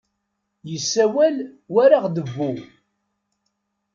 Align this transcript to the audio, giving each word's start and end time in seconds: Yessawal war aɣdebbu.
Yessawal 0.71 1.35
war 1.73 1.89
aɣdebbu. 1.97 2.51